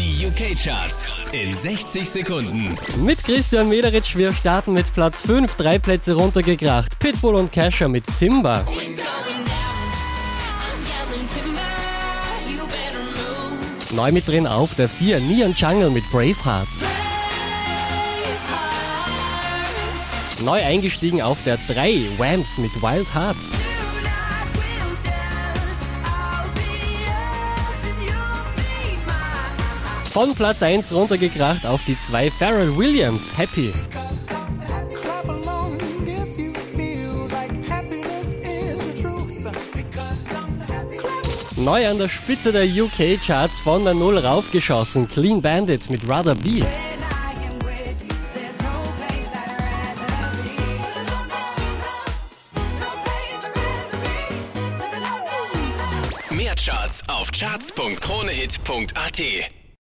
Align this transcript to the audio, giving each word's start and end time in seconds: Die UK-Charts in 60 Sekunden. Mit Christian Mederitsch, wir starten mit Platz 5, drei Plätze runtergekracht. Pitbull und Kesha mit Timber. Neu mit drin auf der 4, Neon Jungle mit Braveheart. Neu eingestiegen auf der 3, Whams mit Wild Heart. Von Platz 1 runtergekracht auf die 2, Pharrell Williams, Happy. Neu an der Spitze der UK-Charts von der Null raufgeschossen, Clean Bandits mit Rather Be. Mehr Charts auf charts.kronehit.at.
Die 0.00 0.26
UK-Charts 0.26 1.12
in 1.32 1.54
60 1.54 2.08
Sekunden. 2.08 2.74
Mit 3.04 3.22
Christian 3.22 3.68
Mederitsch, 3.68 4.16
wir 4.16 4.32
starten 4.32 4.72
mit 4.72 4.90
Platz 4.94 5.20
5, 5.20 5.56
drei 5.56 5.78
Plätze 5.78 6.14
runtergekracht. 6.14 6.98
Pitbull 6.98 7.34
und 7.34 7.52
Kesha 7.52 7.86
mit 7.86 8.04
Timber. 8.18 8.64
Neu 13.90 14.10
mit 14.10 14.26
drin 14.26 14.46
auf 14.46 14.74
der 14.76 14.88
4, 14.88 15.20
Neon 15.20 15.52
Jungle 15.54 15.90
mit 15.90 16.10
Braveheart. 16.10 16.68
Neu 20.42 20.64
eingestiegen 20.64 21.20
auf 21.20 21.44
der 21.44 21.58
3, 21.68 22.06
Whams 22.16 22.56
mit 22.56 22.72
Wild 22.80 23.14
Heart. 23.14 23.36
Von 30.12 30.34
Platz 30.34 30.60
1 30.60 30.92
runtergekracht 30.92 31.64
auf 31.64 31.82
die 31.86 31.96
2, 31.96 32.32
Pharrell 32.32 32.76
Williams, 32.76 33.30
Happy. 33.36 33.72
Neu 41.56 41.88
an 41.88 41.98
der 41.98 42.08
Spitze 42.08 42.50
der 42.50 42.64
UK-Charts 42.64 43.60
von 43.60 43.84
der 43.84 43.94
Null 43.94 44.18
raufgeschossen, 44.18 45.08
Clean 45.08 45.40
Bandits 45.40 45.88
mit 45.88 46.00
Rather 46.08 46.34
Be. 46.34 46.66
Mehr 56.30 56.56
Charts 56.56 57.02
auf 57.06 57.30
charts.kronehit.at. 57.30 59.59